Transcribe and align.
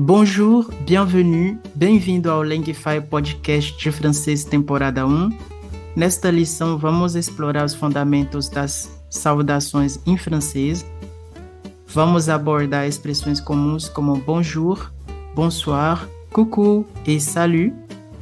Bonjour, 0.00 0.72
bienvenue, 0.86 1.58
bem-vindo 1.74 2.30
ao 2.30 2.44
Langify 2.44 3.00
Podcast 3.10 3.76
de 3.76 3.90
Francês 3.90 4.44
Temporada 4.44 5.04
1. 5.04 5.36
Nesta 5.96 6.30
lição, 6.30 6.78
vamos 6.78 7.16
explorar 7.16 7.64
os 7.64 7.74
fundamentos 7.74 8.48
das 8.48 8.88
saudações 9.10 9.98
em 10.06 10.16
francês. 10.16 10.86
Vamos 11.88 12.28
abordar 12.28 12.86
expressões 12.86 13.40
comuns 13.40 13.88
como 13.88 14.14
bonjour, 14.14 14.92
bonsoir, 15.34 16.08
coucou 16.32 16.86
e 17.04 17.20
salut, 17.20 17.74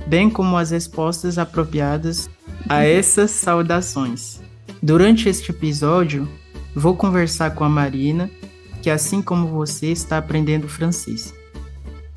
bem 0.06 0.30
como 0.30 0.56
as 0.56 0.70
respostas 0.70 1.36
apropriadas 1.36 2.30
a 2.70 2.86
essas 2.86 3.32
saudações. 3.32 4.40
Durante 4.82 5.28
este 5.28 5.50
episódio, 5.50 6.26
vou 6.74 6.96
conversar 6.96 7.50
com 7.50 7.64
a 7.64 7.68
Marina, 7.68 8.30
que 8.80 8.88
assim 8.88 9.20
como 9.20 9.48
você 9.48 9.88
está 9.88 10.16
aprendendo 10.16 10.66
francês. 10.70 11.35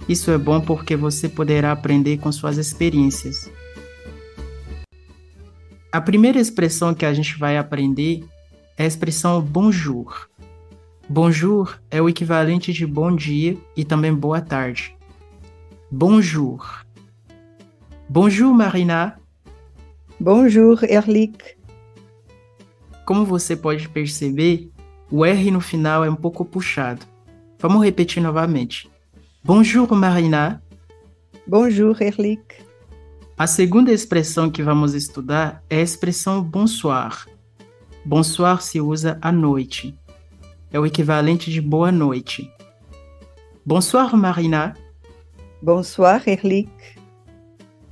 Isso 0.10 0.32
é 0.32 0.40
bom 0.40 0.60
porque 0.60 0.96
você 0.96 1.30
poderá 1.30 1.72
aprender 1.72 2.18
com 2.18 2.32
suas 2.32 2.58
experiências. 2.58 3.48
A 5.92 6.02
primeira 6.02 6.40
expressão 6.40 6.96
que 6.96 7.06
a 7.06 7.14
gente 7.14 7.38
vai 7.38 7.60
aprender 7.60 8.26
é 8.76 8.86
a 8.86 8.88
expressão 8.88 9.40
bonjour. 9.40 10.28
Bonjour 11.08 11.80
é 11.92 12.02
o 12.02 12.10
equivalente 12.10 12.74
de 12.74 12.88
bom 12.88 13.16
dia 13.16 13.56
e 13.78 13.86
também 13.86 14.12
boa 14.12 14.42
tarde. 14.42 14.98
Bonjour. 15.92 16.84
Bonjour, 18.10 18.52
Marina. 18.52 19.20
Bonjour, 20.20 20.84
Erlich. 20.86 21.56
Como 23.06 23.26
você 23.26 23.56
pode 23.56 23.88
perceber, 23.90 24.72
o 25.12 25.24
R 25.24 25.52
no 25.52 25.62
final 25.62 26.04
é 26.04 26.10
um 26.10 26.16
pouco 26.16 26.44
puxado. 26.44 27.06
Vamos 27.60 27.84
repetir 27.84 28.24
novamente. 28.24 28.90
Bonjour, 29.42 29.96
Marina. 29.96 30.62
Bonjour, 31.48 32.02
Erlich. 32.02 32.44
A 33.38 33.48
segunda 33.48 33.90
expressão 33.90 34.52
que 34.52 34.62
vamos 34.62 34.94
estudar 34.94 35.64
é 35.70 35.78
a 35.78 35.82
expressão 35.82 36.44
bonsoir. 36.44 37.26
Bonsoir 38.04 38.62
se 38.62 38.82
usa 38.82 39.18
à 39.22 39.32
noite. 39.32 39.98
É 40.74 40.78
o 40.78 40.86
equivalente 40.86 41.50
de 41.50 41.62
boa 41.62 41.90
noite. 41.90 42.52
Bonsoir, 43.66 44.14
Marina. 44.18 44.76
Bonsoir, 45.62 46.22
Erlich. 46.28 46.70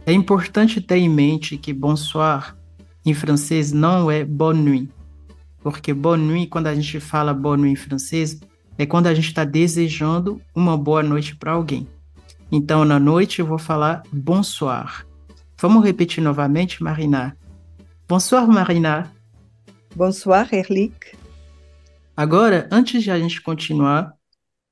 É 0.06 0.11
importante 0.11 0.82
ter 0.82 0.98
em 0.98 1.09
mente 1.09 1.58
que 1.58 1.72
bonsoir 1.72 2.58
em 3.06 3.14
francês 3.14 3.72
não 3.72 4.11
é 4.11 4.26
bonne 4.26 4.61
nuit. 4.61 4.89
Porque 5.61 5.94
bonne 5.94 6.23
nuit, 6.26 6.48
quando 6.48 6.67
a 6.67 6.76
gente 6.76 7.00
fala 7.00 7.34
bonne 7.34 7.61
nuit 7.61 7.72
em 7.72 7.76
francês, 7.78 8.38
é 8.78 8.86
quando 8.86 9.08
a 9.08 9.14
gente 9.14 9.28
está 9.28 9.44
desejando 9.44 10.42
uma 10.56 10.78
boa 10.78 11.02
noite 11.02 11.36
para 11.36 11.52
alguém. 11.52 11.88
Então, 12.52 12.86
na 12.86 13.00
noite, 13.00 13.39
eu 13.39 13.45
vou 13.45 13.58
falar 13.58 14.03
bonsoir. 14.11 15.06
Vamos 15.59 15.83
repetir 15.83 16.23
novamente, 16.23 16.81
Marina. 16.83 17.36
Bonsoir, 18.08 18.48
Marina. 18.48 19.11
Bonsoir, 19.95 20.48
Erlich. 20.53 20.94
Agora, 22.16 22.67
antes 22.72 23.03
de 23.03 23.11
a 23.11 23.20
gente 23.20 23.42
continuar, 23.42 24.14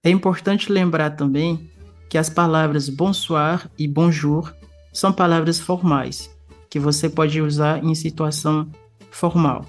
é 0.03 0.09
importante 0.09 0.71
lembrar 0.71 1.11
também 1.11 1.69
que 2.09 2.17
as 2.17 2.29
palavras 2.29 2.87
bonsoir 2.87 3.69
e 3.77 3.87
bonjour 3.87 4.53
são 4.93 5.11
palavras 5.11 5.59
formais, 5.59 6.29
que 6.69 6.79
você 6.79 7.09
pode 7.09 7.41
usar 7.41 7.83
em 7.83 7.93
situação 7.93 8.69
formal. 9.11 9.65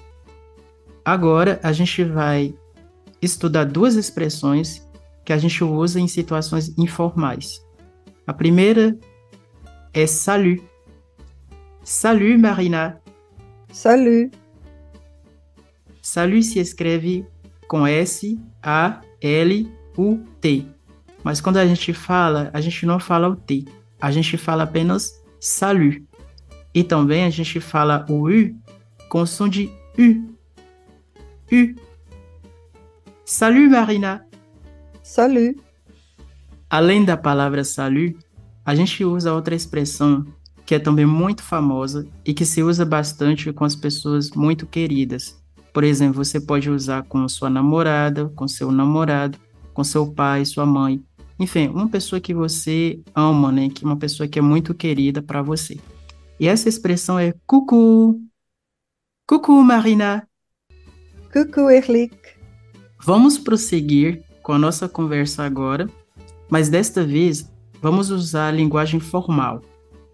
Agora, 1.03 1.59
a 1.63 1.71
gente 1.71 2.03
vai 2.03 2.53
estudar 3.21 3.65
duas 3.65 3.95
expressões 3.95 4.85
que 5.25 5.33
a 5.33 5.37
gente 5.37 5.63
usa 5.63 5.99
em 5.99 6.07
situações 6.07 6.73
informais. 6.77 7.61
A 8.25 8.33
primeira 8.33 8.97
é 9.93 10.05
salut. 10.07 10.63
Salut, 11.83 12.37
Marina. 12.37 13.01
Salut. 13.71 14.31
Salut 16.01 16.43
se 16.43 16.59
escreve 16.59 17.25
com 17.67 17.85
S, 17.85 18.39
A, 18.61 19.01
L, 19.21 19.71
U, 19.97 20.17
T. 20.39 20.65
Mas 21.23 21.41
quando 21.41 21.57
a 21.57 21.65
gente 21.65 21.93
fala, 21.93 22.49
a 22.53 22.61
gente 22.61 22.85
não 22.85 22.99
fala 22.99 23.27
o 23.27 23.35
T. 23.35 23.65
A 23.99 24.11
gente 24.11 24.37
fala 24.37 24.63
apenas 24.63 25.21
salut. 25.39 26.05
E 26.73 26.83
também 26.83 27.25
a 27.25 27.29
gente 27.29 27.59
fala 27.59 28.05
o 28.07 28.29
U 28.29 28.55
com 29.09 29.25
som 29.25 29.49
de 29.49 29.69
U. 29.97 30.37
U. 31.51 31.75
Salut 33.29 33.67
Marina. 33.67 34.25
Salut. 35.03 35.59
Além 36.69 37.03
da 37.03 37.17
palavra 37.17 37.61
salut, 37.61 38.17
a 38.63 38.73
gente 38.73 39.03
usa 39.03 39.33
outra 39.33 39.53
expressão 39.53 40.25
que 40.65 40.73
é 40.73 40.79
também 40.79 41.05
muito 41.05 41.43
famosa 41.43 42.07
e 42.25 42.33
que 42.33 42.45
se 42.45 42.63
usa 42.63 42.85
bastante 42.85 43.51
com 43.51 43.65
as 43.65 43.75
pessoas 43.75 44.31
muito 44.31 44.65
queridas. 44.65 45.37
Por 45.73 45.83
exemplo, 45.83 46.23
você 46.23 46.39
pode 46.39 46.69
usar 46.69 47.03
com 47.03 47.27
sua 47.27 47.49
namorada, 47.49 48.29
com 48.29 48.47
seu 48.47 48.71
namorado, 48.71 49.37
com 49.73 49.83
seu 49.83 50.09
pai, 50.09 50.45
sua 50.45 50.65
mãe. 50.65 51.03
Enfim, 51.37 51.67
uma 51.67 51.89
pessoa 51.89 52.21
que 52.21 52.33
você 52.33 52.97
ama, 53.13 53.51
né? 53.51 53.67
Que 53.69 53.83
uma 53.83 53.97
pessoa 53.97 54.25
que 54.29 54.39
é 54.39 54.41
muito 54.41 54.73
querida 54.73 55.21
para 55.21 55.41
você. 55.41 55.77
E 56.39 56.47
essa 56.47 56.69
expressão 56.69 57.19
é 57.19 57.33
coucou. 57.45 58.21
Coucou, 59.27 59.61
Marina. 59.61 60.25
Coucou, 61.33 61.69
Erlich. 61.69 62.36
Vamos 62.99 63.37
prosseguir 63.37 64.23
com 64.41 64.53
a 64.53 64.59
nossa 64.59 64.87
conversa 64.89 65.43
agora, 65.43 65.89
mas 66.49 66.69
desta 66.69 67.03
vez 67.03 67.51
vamos 67.81 68.09
usar 68.09 68.47
a 68.47 68.51
linguagem 68.51 68.99
formal. 68.99 69.61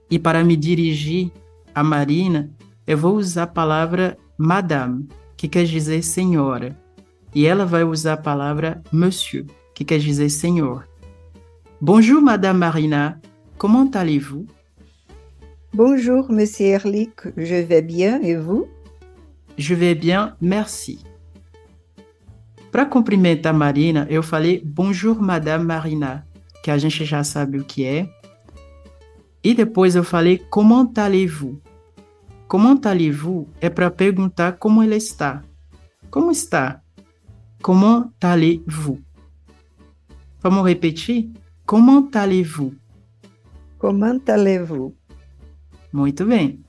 E 0.10 0.20
para 0.20 0.44
me 0.44 0.56
dirigir 0.56 1.32
a 1.74 1.84
Marina, 1.84 2.52
eu 2.86 2.98
vou 2.98 3.16
usar 3.16 3.44
a 3.44 3.48
palavra 3.48 4.18
madame, 4.38 5.08
que 5.38 5.48
quer 5.48 5.66
dizer 5.66 6.04
senhora, 6.04 6.78
e 7.34 7.46
ela 7.46 7.66
vai 7.66 7.84
usar 7.84 8.14
a 8.14 8.18
palavra 8.18 8.82
monsieur, 8.92 9.46
que 9.74 9.84
quer 9.84 10.00
dizer 10.00 10.30
senhor. 10.30 10.88
Bonjour, 11.80 12.22
madame 12.22 12.60
Marina. 12.60 13.20
Comment 13.58 13.90
allez-vous? 13.96 14.46
Bonjour, 15.74 16.32
monsieur 16.32 16.68
Erlich. 16.68 17.34
Je 17.36 17.56
vais 17.64 17.82
bien 17.82 18.22
et 18.22 18.36
vous? 18.36 18.68
Je 19.58 19.74
vais 19.74 19.96
bien, 19.96 20.36
merci. 20.40 21.00
Para 22.74 22.88
cumprimentar 22.88 23.54
a 23.54 23.56
Marina, 23.56 24.08
eu 24.10 24.24
falei 24.24 24.60
Bonjour, 24.66 25.22
Madame 25.22 25.64
Marina, 25.64 26.28
que 26.64 26.72
a 26.72 26.78
gente 26.80 27.06
já 27.06 27.24
sabe 27.24 27.60
o 27.60 27.64
que 27.64 27.86
é. 27.86 28.10
E 29.44 29.54
depois 29.54 29.96
eu 29.96 30.04
falei 30.04 30.40
Comment 30.50 30.92
allez-vous? 30.98 31.62
Comment 32.48 32.82
allez-vous 32.84 33.48
é 33.62 33.70
para 33.70 33.92
perguntar 33.92 34.54
como 34.54 34.82
ela 34.82 34.96
está. 34.96 35.44
Como 36.10 36.32
está? 36.32 36.82
Comment 37.62 38.12
allez-vous? 38.20 39.00
Vamos 40.42 40.66
repetir? 40.66 41.30
Comment 41.68 42.10
allez-vous? 42.16 42.74
Comment 43.78 44.20
allez-vous? 44.28 44.96
Muito 45.92 46.26
bem. 46.26 46.60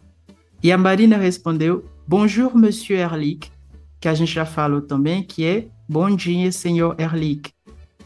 E 0.62 0.70
a 0.70 0.76
Marina 0.76 1.16
respondeu 1.16 1.82
Bonjour, 2.06 2.54
Monsieur 2.54 3.00
Erlich, 3.00 3.50
que 3.98 4.06
a 4.06 4.12
gente 4.12 4.34
já 4.34 4.44
falou 4.44 4.82
também, 4.82 5.22
que 5.22 5.46
é 5.46 5.73
Bom 5.86 6.16
dia, 6.16 6.50
senhor 6.50 6.94
Erlich. 6.98 7.52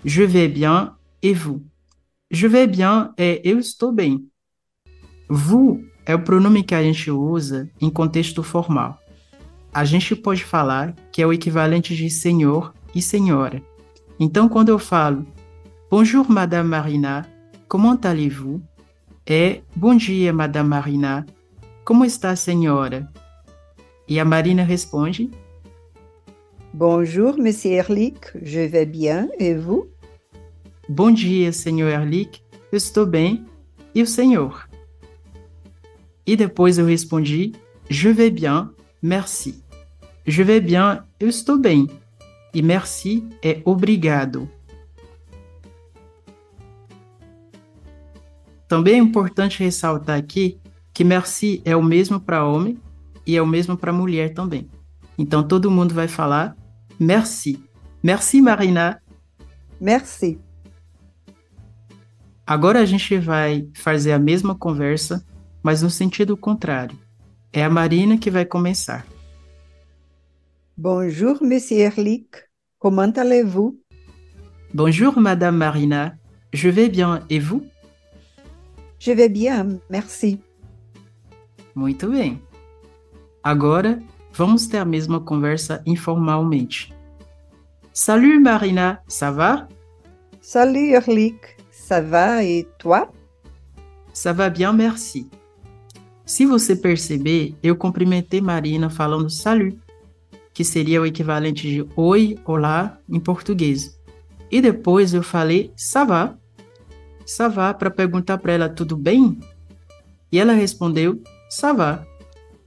Je 0.05 0.25
vais 0.25 0.49
bien, 0.49 0.97
et 1.22 1.33
vous? 1.33 1.62
Je 2.28 2.49
vais 2.49 2.66
bien 2.66 3.15
é 3.16 3.41
eu 3.44 3.61
estou 3.61 3.93
bem. 3.93 4.28
Vous 5.28 5.81
é 6.05 6.12
o 6.12 6.19
pronome 6.19 6.65
que 6.65 6.75
a 6.75 6.83
gente 6.83 7.09
usa 7.09 7.71
em 7.81 7.89
contexto 7.89 8.43
formal. 8.43 8.99
A 9.72 9.84
gente 9.84 10.16
pode 10.16 10.43
falar 10.43 10.93
que 11.12 11.22
é 11.22 11.27
o 11.27 11.33
equivalente 11.33 11.94
de 11.94 12.11
senhor 12.11 12.75
e 12.93 13.00
senhora. 13.00 13.62
Então, 14.19 14.49
quando 14.49 14.71
eu 14.71 14.78
falo 14.81 15.25
Bonjour, 15.89 16.28
Madame 16.28 16.69
Marina, 16.69 17.28
comment 17.69 18.01
allez-vous? 18.03 18.60
É 19.24 19.60
Bom 19.77 19.95
dia, 19.95 20.33
Madame 20.33 20.69
Marina, 20.69 21.24
como 21.84 22.04
está 22.04 22.31
a 22.31 22.36
senhora? 22.36 23.09
E 24.09 24.19
a 24.19 24.24
Marina 24.24 24.65
responde 24.65 25.31
Bonjour, 26.80 27.36
Monsieur 27.36 27.72
Erlich, 27.72 28.21
je 28.41 28.60
vais 28.60 28.86
bien, 28.86 29.28
et 29.41 29.53
vous? 29.53 29.89
Bom 30.89 31.10
dia, 31.10 31.53
senhor 31.53 31.89
Erlich, 31.89 32.41
eu 32.71 32.77
estou 32.77 33.04
bem, 33.04 33.45
e 33.92 34.01
o 34.01 34.07
senhor? 34.07 34.69
E 36.25 36.36
depois 36.36 36.78
eu 36.78 36.86
respondi, 36.86 37.51
je 37.91 38.10
vais 38.10 38.30
bien, 38.30 38.71
merci. 39.03 39.60
Je 40.25 40.45
vais 40.45 40.60
bien, 40.60 41.03
eu 41.19 41.28
estou 41.28 41.59
bem, 41.59 41.89
e 42.54 42.63
merci 42.63 43.24
é 43.42 43.60
obrigado. 43.65 44.48
Também 48.69 48.95
é 48.95 48.98
importante 48.98 49.65
ressaltar 49.65 50.16
aqui 50.16 50.60
que 50.95 51.03
merci 51.03 51.60
é 51.65 51.74
o 51.74 51.83
mesmo 51.83 52.21
para 52.21 52.47
homem 52.47 52.78
e 53.27 53.36
é 53.36 53.42
o 53.42 53.47
mesmo 53.48 53.77
para 53.77 53.92
mulher 53.92 54.33
também. 54.33 54.71
Então 55.19 55.42
todo 55.42 55.72
mundo 55.72 55.92
vai 55.92 56.07
falar 56.07 56.57
merci. 56.98 57.62
Merci 58.03 58.41
Marina. 58.41 59.00
Merci. 59.80 60.39
Agora 62.47 62.80
a 62.80 62.84
gente 62.86 63.18
vai 63.18 63.68
fazer 63.74 64.12
a 64.12 64.18
mesma 64.18 64.54
conversa, 64.54 65.24
mas 65.62 65.83
no 65.83 65.91
sentido 65.91 66.36
contrário. 66.36 66.98
É 67.53 67.62
a 67.65 67.71
Marina 67.71 68.16
que 68.18 68.30
vai 68.30 68.45
começar. 68.45 69.06
Bonjour, 70.77 71.42
Monsieur 71.42 71.80
Erlich. 71.86 72.28
Comment 72.78 73.12
allez-vous? 73.16 73.77
Bonjour, 74.72 75.18
Madame 75.18 75.56
Marina. 75.56 76.18
Je 76.53 76.68
vais 76.68 76.89
bien, 76.89 77.24
et 77.28 77.41
vous? 77.41 77.66
Je 78.98 79.12
vais 79.12 79.28
bien, 79.28 79.80
merci. 79.91 80.41
Muito 81.74 82.10
bem. 82.10 82.41
Agora, 83.42 83.98
vamos 84.38 84.68
ter 84.68 84.78
a 84.78 84.84
mesma 84.84 85.18
conversa 85.18 85.82
informalmente. 85.84 86.94
Salut 87.92 88.38
Marina, 88.38 89.02
ça 89.08 89.32
va? 89.32 89.66
Salut 90.40 90.92
Erlich, 90.92 91.40
ça 91.72 92.00
va 92.00 92.44
et 92.44 92.64
toi? 92.78 93.10
Ça 94.12 94.32
va 94.32 94.48
bien, 94.48 94.72
merci. 94.72 95.28
Se 96.24 96.46
você 96.46 96.76
perceber, 96.76 97.56
eu 97.64 97.74
cumprimentei 97.74 98.40
Marina 98.40 98.88
falando 98.88 99.28
salut, 99.28 99.76
que 100.54 100.62
seria 100.62 101.02
o 101.02 101.06
equivalente 101.06 101.68
de 101.68 101.84
oi, 101.96 102.38
olá 102.44 102.96
em 103.08 103.18
português. 103.18 103.98
E 104.52 104.60
depois 104.60 105.14
eu 105.14 105.22
falei 105.22 105.72
ça 105.76 106.04
va, 106.04 106.38
ça 107.26 107.48
va 107.48 107.74
para 107.74 107.90
perguntar 107.90 108.38
para 108.38 108.52
ela 108.52 108.68
tudo 108.68 108.96
bem? 108.96 109.40
E 110.30 110.38
ela 110.38 110.52
respondeu 110.52 111.20
ça 111.50 111.72
va. 111.72 112.08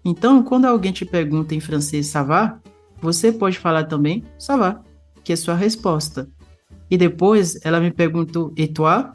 Então, 0.03 0.43
quando 0.43 0.65
alguém 0.65 0.91
te 0.91 1.05
pergunta 1.05 1.53
em 1.53 1.59
francês 1.59 2.07
ça 2.07 2.23
va, 2.23 2.59
você 3.01 3.31
pode 3.31 3.57
falar 3.59 3.85
também 3.85 4.23
ça 4.37 4.57
va, 4.57 4.83
que 5.23 5.33
é 5.33 5.35
sua 5.35 5.55
resposta. 5.55 6.29
E 6.89 6.97
depois 6.97 7.59
ela 7.63 7.79
me 7.79 7.91
perguntou 7.91 8.51
et 8.57 8.67
toi, 8.67 9.11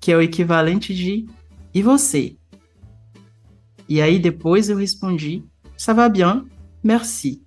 que 0.00 0.12
é 0.12 0.16
o 0.16 0.22
equivalente 0.22 0.94
de 0.94 1.26
e 1.74 1.82
você? 1.82 2.36
E 3.88 4.00
aí 4.02 4.18
depois 4.18 4.68
eu 4.68 4.76
respondi: 4.76 5.44
Ça 5.76 5.92
va 5.92 6.08
bien, 6.08 6.46
merci. 6.82 7.42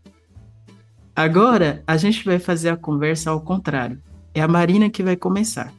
Agora 1.15 1.83
a 1.85 1.97
gente 1.97 2.25
vai 2.25 2.39
fazer 2.39 2.69
a 2.69 2.77
conversa 2.77 3.29
ao 3.29 3.41
contrário. 3.41 4.01
É 4.33 4.41
a 4.41 4.47
Marina 4.47 4.89
que 4.89 5.03
vai 5.03 5.15
começar. 5.15 5.73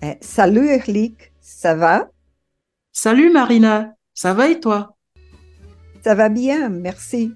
É, 0.00 0.16
salut 0.20 0.68
Erlich, 0.68 1.16
ça 1.40 1.74
va? 1.74 2.08
Salut 2.92 3.30
Marina, 3.30 3.97
ça 4.20 4.34
va 4.34 4.50
et 4.50 4.58
toi? 4.58 4.96
Ça 6.02 6.12
va 6.12 6.28
bien, 6.28 6.68
merci. 6.68 7.32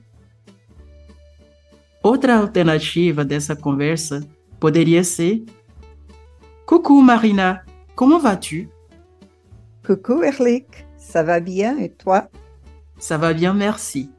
Outra 2.02 2.36
alternativa 2.36 3.24
dessa 3.24 3.54
conversa 3.54 4.20
poderia 4.58 5.04
ser: 5.04 5.44
Coucou 6.66 7.00
Marina, 7.00 7.64
comment 7.94 8.18
vas-tu? 8.18 8.68
Coucou 9.86 10.24
Erlich, 10.24 10.66
ça 10.98 11.22
va 11.22 11.38
bien 11.38 11.78
et 11.78 11.90
toi? 11.90 12.28
Ça 12.98 13.16
va 13.16 13.32
bien, 13.32 13.54
merci. 13.54 14.10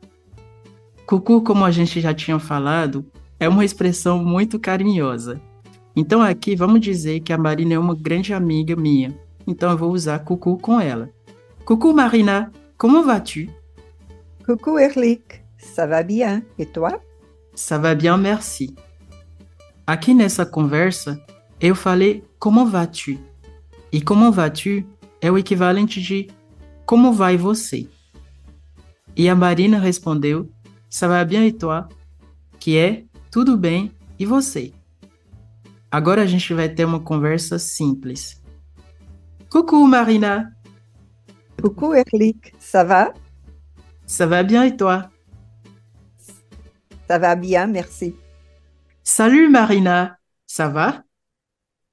Cucu, 1.06 1.44
como 1.44 1.66
a 1.66 1.72
gente 1.72 2.00
já 2.00 2.14
tinha 2.14 2.40
falado, 2.40 3.06
é 3.42 3.50
uma 3.50 3.66
expressão 3.66 4.24
muito 4.24 4.58
carinhosa. 4.58 5.42
Então 5.94 6.22
aqui 6.22 6.56
vamos 6.56 6.80
dizer 6.80 7.20
que 7.20 7.34
a 7.34 7.38
Marina 7.38 7.74
é 7.74 7.78
uma 7.78 7.94
grande 7.94 8.34
amiga 8.34 8.74
minha. 8.74 9.14
Então 9.46 9.70
eu 9.70 9.78
vou 9.78 9.92
usar 9.92 10.20
Cucu 10.20 10.58
com 10.58 10.80
ela. 10.80 11.10
Coucou 11.66 11.94
Marina, 11.94 12.52
comment 12.78 13.04
vas-tu? 13.04 13.50
Coucou 14.46 14.78
Erlich, 14.78 15.46
ça 15.58 15.88
va 15.88 16.04
bien 16.04 16.44
et 16.60 16.66
toi? 16.66 17.02
Ça 17.56 17.78
va 17.78 17.96
bien, 17.96 18.18
merci. 18.18 18.76
Aqui 19.88 20.14
nessa 20.14 20.46
conversa, 20.46 21.18
eu 21.62 21.74
falei 21.74 22.22
como 22.38 22.66
vas-tu? 22.66 23.18
E 23.94 24.02
como 24.02 24.30
vas-tu 24.30 24.84
é 25.22 25.32
o 25.32 25.38
equivalente 25.38 26.02
de 26.02 26.28
como 26.86 27.14
vai 27.14 27.38
você? 27.38 27.88
E 29.16 29.30
a 29.30 29.36
Marina 29.36 29.80
respondeu 29.80 30.50
Ça 30.90 31.08
va 31.08 31.24
bien 31.24 31.46
et 31.46 31.54
toi? 31.54 31.88
Que 32.60 32.78
é 32.78 33.06
tudo 33.32 33.58
bem 33.58 33.90
e 34.20 34.26
você? 34.26 34.74
Agora 35.90 36.24
a 36.24 36.26
gente 36.26 36.54
vai 36.54 36.68
ter 36.68 36.84
uma 36.84 37.00
conversa 37.00 37.58
simples. 37.58 38.42
Coucou 39.50 39.88
Marina. 39.88 40.53
Coucou 41.64 41.94
Erlich, 41.94 42.54
ça 42.60 42.84
va? 42.84 43.14
Ça 44.06 44.28
va 44.28 44.44
bien 44.44 44.66
et 44.66 44.76
toi? 44.76 45.10
Ça 47.08 47.18
va 47.18 47.38
bien, 47.38 47.68
merci. 47.68 48.18
Salut 49.02 49.48
Marina, 49.48 50.18
ça 50.46 50.68
va? 50.68 51.06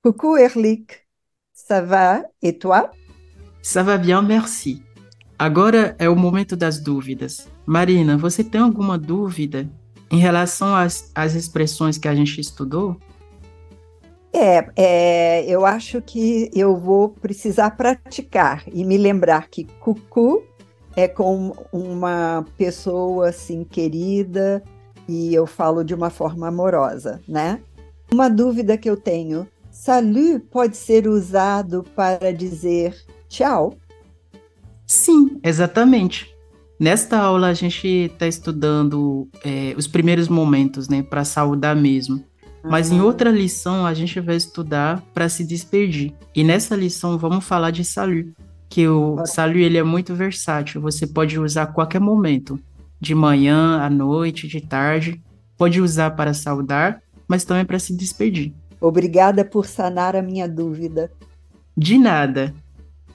Coucou 0.02 0.36
Erlich, 0.36 1.06
ça 1.52 1.82
va 1.82 2.22
et 2.42 2.58
toi? 2.58 2.90
Ça 3.62 3.84
va 3.84 3.96
bien, 3.96 4.22
merci. 4.22 4.82
Agora 5.38 5.94
é 6.00 6.08
o 6.08 6.16
momento 6.16 6.56
das 6.56 6.80
dúvidas. 6.80 7.48
Marina, 7.64 8.16
você 8.18 8.42
tem 8.42 8.60
alguma 8.60 8.98
dúvida 8.98 9.70
em 10.10 10.18
relação 10.18 10.74
às, 10.74 11.12
às 11.14 11.36
expressões 11.36 11.96
que 11.96 12.08
a 12.08 12.14
gente 12.16 12.40
estudou? 12.40 12.98
É, 14.32 14.70
é, 14.76 15.44
eu 15.46 15.66
acho 15.66 16.00
que 16.00 16.50
eu 16.54 16.76
vou 16.76 17.08
precisar 17.08 17.70
praticar 17.72 18.62
e 18.72 18.84
me 18.84 18.96
lembrar 18.96 19.48
que 19.48 19.64
cucu 19.64 20.42
é 20.96 21.08
com 21.08 21.52
uma 21.72 22.44
pessoa 22.56 23.30
assim 23.30 23.64
querida 23.64 24.62
e 25.08 25.34
eu 25.34 25.46
falo 25.46 25.84
de 25.84 25.94
uma 25.94 26.10
forma 26.10 26.46
amorosa, 26.46 27.20
né? 27.26 27.60
Uma 28.12 28.28
dúvida 28.28 28.78
que 28.78 28.88
eu 28.88 28.96
tenho: 28.96 29.46
salut 29.70 30.40
pode 30.50 30.76
ser 30.76 31.08
usado 31.08 31.84
para 31.94 32.32
dizer 32.32 32.96
tchau? 33.28 33.76
Sim, 34.86 35.40
exatamente. 35.42 36.34
Nesta 36.78 37.18
aula 37.18 37.48
a 37.48 37.54
gente 37.54 37.86
está 37.86 38.26
estudando 38.26 39.28
é, 39.44 39.74
os 39.76 39.86
primeiros 39.86 40.28
momentos, 40.28 40.88
né, 40.88 41.02
para 41.02 41.24
saudar 41.24 41.76
mesmo. 41.76 42.24
Mas 42.62 42.90
em 42.90 43.00
outra 43.00 43.30
lição 43.30 43.86
a 43.86 43.94
gente 43.94 44.20
vai 44.20 44.36
estudar 44.36 45.02
para 45.14 45.28
se 45.28 45.44
despedir. 45.44 46.14
E 46.34 46.44
nessa 46.44 46.76
lição 46.76 47.16
vamos 47.16 47.44
falar 47.44 47.70
de 47.70 47.84
salut, 47.84 48.34
que 48.68 48.86
o 48.86 49.24
salut 49.26 49.60
ele 49.60 49.78
é 49.78 49.82
muito 49.82 50.14
versátil. 50.14 50.80
Você 50.80 51.06
pode 51.06 51.38
usar 51.38 51.62
a 51.62 51.66
qualquer 51.66 52.00
momento, 52.00 52.60
de 53.00 53.14
manhã, 53.14 53.80
à 53.80 53.88
noite, 53.88 54.46
de 54.46 54.60
tarde. 54.60 55.22
Pode 55.56 55.80
usar 55.80 56.12
para 56.12 56.34
saudar, 56.34 57.02
mas 57.26 57.44
também 57.44 57.64
para 57.64 57.78
se 57.78 57.96
despedir. 57.96 58.52
Obrigada 58.80 59.44
por 59.44 59.66
sanar 59.66 60.16
a 60.16 60.22
minha 60.22 60.48
dúvida. 60.48 61.10
De 61.76 61.98
nada. 61.98 62.54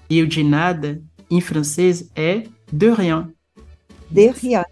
E 0.10 0.22
o 0.22 0.28
de 0.28 0.44
nada, 0.44 1.02
em 1.30 1.42
francês, 1.42 2.10
é 2.16 2.44
de 2.72 2.92
rien. 2.92 3.34
De 4.10 4.30
rien. 4.30 4.64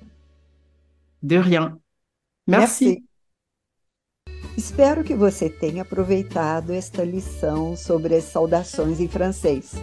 De 1.22 1.40
rien. 1.40 1.78
Merci. 2.46 2.86
Merci. 2.86 3.13
Espero 4.56 5.04
que 5.04 5.16
você 5.16 5.50
tenha 5.50 5.82
aproveitado 5.82 6.72
esta 6.72 7.04
lição 7.04 7.76
sobre 7.76 8.16
as 8.16 8.26
saudações 8.26 9.00
em 9.00 9.08
francês. 9.08 9.74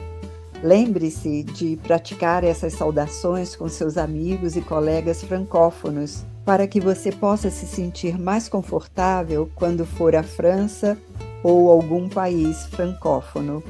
Lembre-se 0.62 1.42
de 1.42 1.76
praticar 1.82 2.44
essas 2.44 2.74
saudações 2.74 3.56
com 3.56 3.68
seus 3.68 3.98
amigos 3.98 4.56
e 4.56 4.60
colegas 4.60 5.24
francófonos, 5.24 6.24
para 6.44 6.68
que 6.68 6.80
você 6.80 7.10
possa 7.10 7.50
se 7.50 7.66
sentir 7.66 8.16
mais 8.16 8.48
confortável 8.48 9.50
quando 9.56 9.84
for 9.84 10.14
à 10.14 10.22
França 10.22 10.96
ou 11.42 11.68
algum 11.68 12.08
país 12.08 12.66
francófono. 12.66 13.64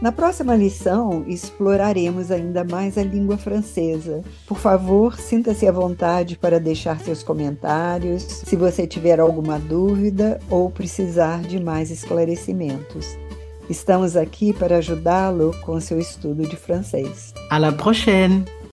Na 0.00 0.12
próxima 0.12 0.54
lição, 0.54 1.24
exploraremos 1.26 2.30
ainda 2.30 2.62
mais 2.62 2.96
a 2.96 3.02
língua 3.02 3.36
francesa. 3.36 4.22
Por 4.46 4.56
favor, 4.56 5.18
sinta-se 5.18 5.66
à 5.66 5.72
vontade 5.72 6.38
para 6.38 6.60
deixar 6.60 7.00
seus 7.00 7.24
comentários, 7.24 8.22
se 8.22 8.54
você 8.54 8.86
tiver 8.86 9.18
alguma 9.18 9.58
dúvida 9.58 10.38
ou 10.48 10.70
precisar 10.70 11.42
de 11.42 11.58
mais 11.58 11.90
esclarecimentos. 11.90 13.18
Estamos 13.68 14.16
aqui 14.16 14.52
para 14.52 14.76
ajudá-lo 14.76 15.54
com 15.64 15.80
seu 15.80 15.98
estudo 15.98 16.48
de 16.48 16.56
francês. 16.56 17.34
À 17.50 17.58
la 17.58 17.72
prochaine! 17.72 18.57